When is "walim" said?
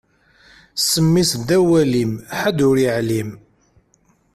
1.69-2.11